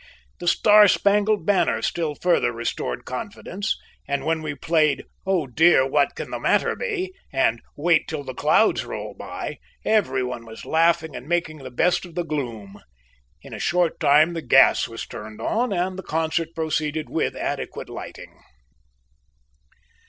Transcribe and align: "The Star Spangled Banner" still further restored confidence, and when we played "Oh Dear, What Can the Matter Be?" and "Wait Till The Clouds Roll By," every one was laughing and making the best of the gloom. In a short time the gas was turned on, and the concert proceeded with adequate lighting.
"The 0.39 0.47
Star 0.47 0.87
Spangled 0.87 1.45
Banner" 1.45 1.83
still 1.83 2.15
further 2.15 2.51
restored 2.51 3.05
confidence, 3.05 3.77
and 4.07 4.25
when 4.25 4.41
we 4.41 4.55
played 4.55 5.03
"Oh 5.27 5.45
Dear, 5.45 5.85
What 5.87 6.15
Can 6.15 6.31
the 6.31 6.39
Matter 6.39 6.75
Be?" 6.75 7.13
and 7.31 7.61
"Wait 7.77 8.07
Till 8.07 8.23
The 8.23 8.33
Clouds 8.33 8.83
Roll 8.83 9.13
By," 9.13 9.59
every 9.85 10.23
one 10.23 10.43
was 10.43 10.65
laughing 10.65 11.15
and 11.15 11.27
making 11.27 11.59
the 11.59 11.69
best 11.69 12.03
of 12.03 12.15
the 12.15 12.23
gloom. 12.25 12.81
In 13.43 13.53
a 13.53 13.59
short 13.59 13.99
time 13.99 14.33
the 14.33 14.41
gas 14.41 14.87
was 14.87 15.05
turned 15.05 15.39
on, 15.39 15.71
and 15.71 15.99
the 15.99 16.01
concert 16.01 16.55
proceeded 16.55 17.07
with 17.07 17.35
adequate 17.35 17.87
lighting. 17.87 18.39